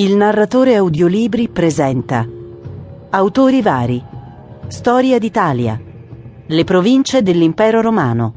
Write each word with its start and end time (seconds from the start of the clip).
Il 0.00 0.16
narratore 0.16 0.76
audiolibri 0.76 1.50
presenta 1.50 2.26
Autori 3.10 3.60
vari. 3.60 4.02
Storia 4.68 5.18
d'Italia. 5.18 5.78
Le 6.46 6.64
province 6.64 7.20
dell'Impero 7.20 7.82
Romano. 7.82 8.32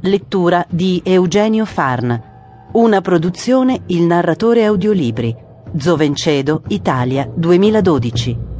Lettura 0.00 0.64
di 0.70 1.02
Eugenio 1.04 1.66
Farn. 1.66 2.18
Una 2.72 3.02
produzione 3.02 3.82
Il 3.88 4.04
narratore 4.04 4.64
audiolibri. 4.64 5.36
Zovencedo, 5.76 6.62
Italia 6.68 7.30
2012 7.30 8.51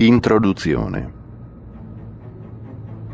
Introduzione 0.00 1.12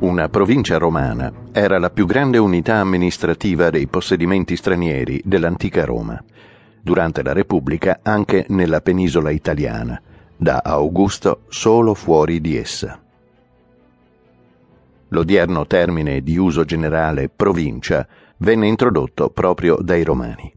Una 0.00 0.28
provincia 0.28 0.76
romana 0.76 1.32
era 1.50 1.78
la 1.78 1.88
più 1.88 2.04
grande 2.04 2.36
unità 2.36 2.76
amministrativa 2.76 3.70
dei 3.70 3.86
possedimenti 3.86 4.54
stranieri 4.54 5.18
dell'antica 5.24 5.86
Roma, 5.86 6.22
durante 6.82 7.22
la 7.22 7.32
Repubblica 7.32 8.00
anche 8.02 8.44
nella 8.50 8.82
penisola 8.82 9.30
italiana, 9.30 9.98
da 10.36 10.60
Augusto 10.62 11.44
solo 11.48 11.94
fuori 11.94 12.42
di 12.42 12.54
essa. 12.54 13.00
L'odierno 15.08 15.66
termine 15.66 16.20
di 16.20 16.36
uso 16.36 16.66
generale 16.66 17.30
provincia 17.30 18.06
venne 18.36 18.66
introdotto 18.66 19.30
proprio 19.30 19.78
dai 19.80 20.04
romani. 20.04 20.52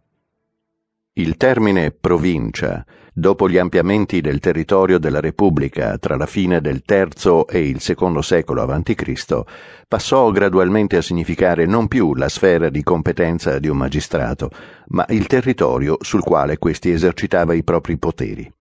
Il 1.20 1.36
termine 1.36 1.90
provincia, 1.90 2.86
dopo 3.12 3.50
gli 3.50 3.58
ampliamenti 3.58 4.22
del 4.22 4.40
territorio 4.40 5.00
della 5.00 5.20
Repubblica 5.20 5.98
tra 5.98 6.16
la 6.16 6.28
fine 6.28 6.62
del 6.62 6.84
III 6.88 7.46
e 7.50 7.68
il 7.68 7.82
II 7.84 8.22
secolo 8.22 8.62
a.C., 8.62 9.42
passò 9.88 10.30
gradualmente 10.30 10.96
a 10.96 11.02
significare 11.02 11.66
non 11.66 11.88
più 11.88 12.14
la 12.14 12.30
sfera 12.30 12.70
di 12.70 12.84
competenza 12.84 13.58
di 13.58 13.68
un 13.68 13.78
magistrato, 13.78 14.52
ma 14.90 15.08
il 15.10 15.26
territorio 15.26 15.98
sul 16.02 16.22
quale 16.22 16.60
questi 16.60 16.92
esercitava 16.92 17.56
i 17.56 17.64
propri 17.64 17.98
poteri. 17.98 18.57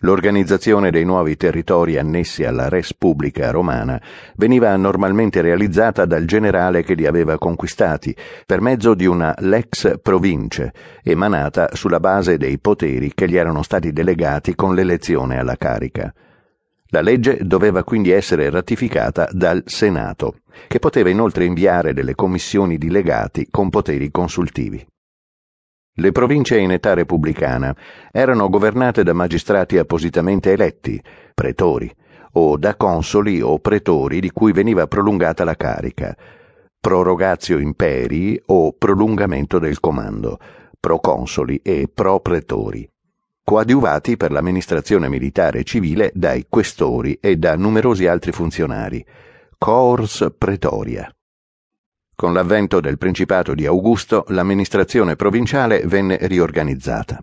L'organizzazione 0.00 0.90
dei 0.90 1.06
nuovi 1.06 1.38
territori 1.38 1.96
annessi 1.96 2.44
alla 2.44 2.68
res 2.68 2.92
pubblica 2.92 3.50
romana 3.50 3.98
veniva 4.36 4.76
normalmente 4.76 5.40
realizzata 5.40 6.04
dal 6.04 6.26
generale 6.26 6.82
che 6.82 6.92
li 6.92 7.06
aveva 7.06 7.38
conquistati 7.38 8.14
per 8.44 8.60
mezzo 8.60 8.92
di 8.92 9.06
una 9.06 9.34
lex 9.38 9.98
province 10.02 10.74
emanata 11.02 11.70
sulla 11.72 11.98
base 11.98 12.36
dei 12.36 12.58
poteri 12.58 13.12
che 13.14 13.26
gli 13.26 13.36
erano 13.36 13.62
stati 13.62 13.90
delegati 13.90 14.54
con 14.54 14.74
l'elezione 14.74 15.38
alla 15.38 15.56
carica. 15.56 16.12
La 16.88 17.00
legge 17.00 17.38
doveva 17.40 17.82
quindi 17.82 18.10
essere 18.10 18.50
ratificata 18.50 19.26
dal 19.32 19.62
Senato, 19.64 20.40
che 20.68 20.78
poteva 20.78 21.08
inoltre 21.08 21.46
inviare 21.46 21.94
delle 21.94 22.14
commissioni 22.14 22.76
di 22.76 22.90
legati 22.90 23.48
con 23.50 23.70
poteri 23.70 24.10
consultivi. 24.10 24.86
Le 25.98 26.12
province 26.12 26.58
in 26.58 26.72
età 26.72 26.92
repubblicana 26.92 27.74
erano 28.12 28.50
governate 28.50 29.02
da 29.02 29.14
magistrati 29.14 29.78
appositamente 29.78 30.52
eletti, 30.52 31.02
pretori, 31.32 31.90
o 32.32 32.58
da 32.58 32.76
consoli 32.76 33.40
o 33.40 33.58
pretori 33.60 34.20
di 34.20 34.30
cui 34.30 34.52
veniva 34.52 34.86
prolungata 34.86 35.42
la 35.42 35.54
carica, 35.54 36.14
prorogatio 36.78 37.58
imperi 37.58 38.38
o 38.46 38.74
prolungamento 38.74 39.58
del 39.58 39.80
comando, 39.80 40.38
proconsoli 40.78 41.62
e 41.62 41.88
propretori, 41.92 42.86
coadiuvati 43.42 44.18
per 44.18 44.32
l'amministrazione 44.32 45.08
militare 45.08 45.60
e 45.60 45.64
civile 45.64 46.12
dai 46.14 46.44
questori 46.46 47.18
e 47.22 47.36
da 47.36 47.56
numerosi 47.56 48.06
altri 48.06 48.32
funzionari, 48.32 49.02
cors 49.56 50.26
pretoria. 50.36 51.10
Con 52.16 52.32
l'avvento 52.32 52.80
del 52.80 52.96
Principato 52.96 53.52
di 53.52 53.66
Augusto, 53.66 54.24
l'amministrazione 54.28 55.16
provinciale 55.16 55.82
venne 55.84 56.16
riorganizzata. 56.22 57.22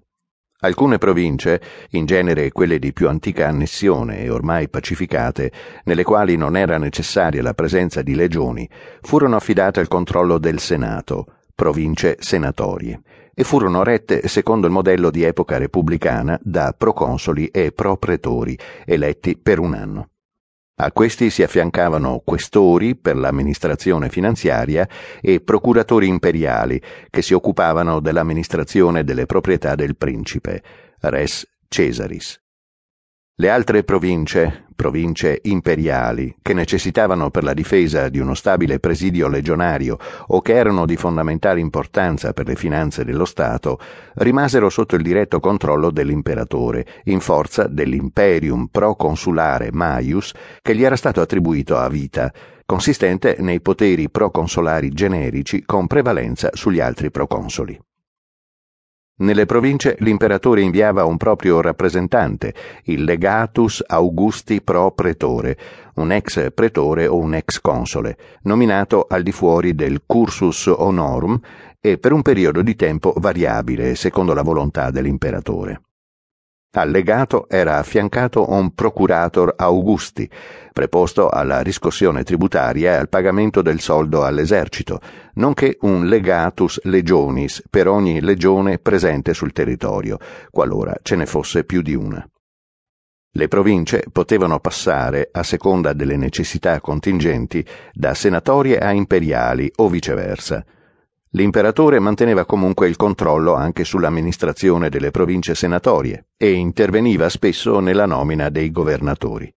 Alcune 0.60 1.00
province, 1.00 1.60
in 1.94 2.06
genere 2.06 2.52
quelle 2.52 2.78
di 2.78 2.94
più 2.94 3.10
antica 3.10 3.48
annessione 3.48 4.20
e 4.20 4.30
ormai 4.30 4.70
pacificate, 4.70 5.52
nelle 5.86 6.04
quali 6.04 6.38
non 6.38 6.56
era 6.56 6.78
necessaria 6.78 7.42
la 7.42 7.56
presenza 7.56 8.04
di 8.04 8.14
legioni, 8.14 8.70
furono 9.02 9.36
affidate 9.36 9.80
al 9.80 9.88
controllo 9.88 10.38
del 10.38 10.60
Senato, 10.60 11.26
province 11.56 12.18
senatorie, 12.20 13.02
e 13.34 13.44
furono 13.44 13.82
rette 13.82 14.28
secondo 14.28 14.68
il 14.68 14.74
modello 14.74 15.10
di 15.10 15.24
epoca 15.24 15.58
repubblicana 15.58 16.40
da 16.44 16.76
proconsoli 16.78 17.48
e 17.48 17.72
propretori, 17.72 18.56
eletti 18.86 19.40
per 19.40 19.58
un 19.58 19.74
anno. 19.74 20.13
A 20.76 20.92
questi 20.92 21.30
si 21.30 21.44
affiancavano 21.44 22.24
questori 22.26 22.96
per 22.96 23.16
l'amministrazione 23.16 24.10
finanziaria 24.10 24.88
e 25.22 25.40
procuratori 25.40 26.08
imperiali 26.08 26.82
che 27.12 27.22
si 27.22 27.36
occupavano 27.36 28.00
dell'amministrazione 28.00 29.04
delle 29.04 29.28
proprietà 29.28 29.76
del 29.76 29.96
principe, 29.96 30.64
res 31.00 31.48
Cesaris. 31.68 32.43
Le 33.36 33.50
altre 33.50 33.84
province, 33.84 34.66
province 34.76 35.40
imperiali, 35.42 36.36
che 36.40 36.54
necessitavano 36.54 37.32
per 37.32 37.44
la 37.44 37.56
difesa 37.56 38.08
di 38.08 38.20
uno 38.20 38.36
stabile 38.36 38.80
presidio 38.80 39.28
legionario 39.28 39.98
o 40.28 40.40
che 40.42 40.54
erano 40.54 40.86
di 40.86 40.96
fondamentale 40.96 41.60
importanza 41.60 42.32
per 42.32 42.46
le 42.46 42.56
finanze 42.56 43.04
dello 43.04 43.26
Stato, 43.26 43.80
rimasero 44.18 44.70
sotto 44.70 44.96
il 44.96 45.02
diretto 45.02 45.40
controllo 45.40 45.90
dell'imperatore, 45.90 46.86
in 47.06 47.22
forza 47.22 47.66
dell'imperium 47.66 48.68
proconsulare 48.68 49.72
Maius 49.72 50.32
che 50.62 50.76
gli 50.76 50.84
era 50.84 50.96
stato 50.96 51.20
attribuito 51.20 51.76
a 51.76 51.90
vita, 51.90 52.32
consistente 52.68 53.38
nei 53.40 53.62
poteri 53.62 54.12
proconsolari 54.12 54.90
generici 54.90 55.64
con 55.66 55.88
prevalenza 55.88 56.52
sugli 56.54 56.80
altri 56.80 57.10
proconsoli. 57.10 57.80
Nelle 59.16 59.46
province 59.46 59.96
l'imperatore 60.00 60.62
inviava 60.62 61.06
un 61.06 61.18
proprio 61.18 61.62
rappresentante, 61.62 62.52
il 62.86 63.04
legatus 63.04 63.84
Augusti 63.86 64.60
pro 64.60 64.92
pretore, 64.92 65.56
un 65.96 66.12
ex 66.12 66.52
pretore 66.52 67.06
o 67.06 67.18
un 67.18 67.36
ex 67.36 67.62
console, 67.62 68.18
nominato 68.42 69.06
al 69.08 69.22
di 69.22 69.32
fuori 69.32 69.76
del 69.76 70.02
cursus 70.08 70.66
honorum 70.66 71.40
e 71.80 72.00
per 72.00 72.12
un 72.12 72.24
periodo 72.24 72.64
di 72.64 72.76
tempo 72.76 73.14
variabile 73.18 73.94
secondo 73.94 74.34
la 74.34 74.42
volontà 74.42 74.90
dell'imperatore. 74.90 75.93
Al 76.76 76.90
legato 76.90 77.48
era 77.50 77.78
affiancato 77.78 78.50
un 78.50 78.74
procurator 78.74 79.54
Augusti, 79.58 80.28
preposto 80.72 81.30
alla 81.30 81.62
riscossione 81.62 82.24
tributaria 82.24 82.94
e 82.94 82.96
al 82.96 83.10
pagamento 83.10 83.62
del 83.62 83.80
soldo 83.80 84.24
all'esercito, 84.24 85.00
nonché 85.36 85.78
un 85.82 86.08
legatus 86.08 86.80
legionis 86.86 87.62
per 87.70 87.88
ogni 87.88 88.22
legione 88.22 88.80
presente 88.80 89.36
sul 89.36 89.54
territorio, 89.54 90.18
qualora 90.50 90.96
ce 91.04 91.16
ne 91.16 91.28
fosse 91.28 91.64
più 91.64 91.84
di 91.84 91.94
una. 91.94 92.28
Le 93.36 93.48
province 93.48 94.06
potevano 94.12 94.60
passare, 94.60 95.30
a 95.32 95.44
seconda 95.44 95.94
delle 95.94 96.18
necessità 96.18 96.82
contingenti, 96.82 97.64
da 97.92 98.16
senatorie 98.16 98.80
a 98.80 98.92
imperiali 98.92 99.72
o 99.76 99.90
viceversa. 99.90 100.66
L'imperatore 101.36 101.98
manteneva 102.00 102.46
comunque 102.46 102.88
il 102.88 102.96
controllo 102.96 103.56
anche 103.56 103.84
sull'amministrazione 103.84 104.90
delle 104.90 105.10
province 105.10 105.56
senatorie 105.56 106.28
e 106.38 106.52
interveniva 106.52 107.28
spesso 107.28 107.80
nella 107.80 108.06
nomina 108.06 108.50
dei 108.50 108.70
governatori. 108.70 109.52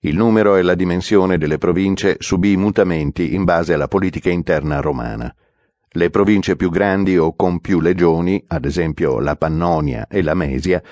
Il 0.00 0.16
numero 0.16 0.56
e 0.56 0.62
la 0.62 0.74
dimensione 0.74 1.36
delle 1.36 1.58
province 1.58 2.16
subì 2.20 2.56
mutamenti 2.56 3.34
in 3.34 3.44
base 3.44 3.74
alla 3.74 3.88
politica 3.88 4.30
interna 4.30 4.80
romana. 4.80 5.34
Le 5.88 6.10
province 6.10 6.56
più 6.56 6.70
grandi 6.70 7.18
o 7.18 7.34
con 7.36 7.60
più 7.60 7.80
legioni, 7.80 8.42
ad 8.46 8.64
esempio 8.64 9.20
la 9.20 9.36
Pannonia 9.36 10.06
e 10.08 10.22
la 10.22 10.34
Mesia, 10.34 10.82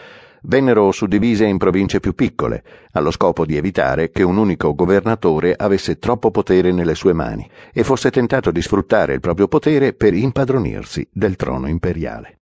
vennero 0.46 0.92
suddivise 0.92 1.44
in 1.44 1.58
province 1.58 2.00
più 2.00 2.14
piccole, 2.14 2.62
allo 2.92 3.10
scopo 3.10 3.44
di 3.44 3.56
evitare 3.56 4.10
che 4.10 4.22
un 4.22 4.36
unico 4.36 4.74
governatore 4.74 5.54
avesse 5.56 5.98
troppo 5.98 6.30
potere 6.30 6.72
nelle 6.72 6.94
sue 6.94 7.12
mani 7.12 7.48
e 7.72 7.84
fosse 7.84 8.10
tentato 8.10 8.50
di 8.50 8.62
sfruttare 8.62 9.14
il 9.14 9.20
proprio 9.20 9.48
potere 9.48 9.92
per 9.92 10.14
impadronirsi 10.14 11.06
del 11.12 11.36
trono 11.36 11.68
imperiale. 11.68 12.38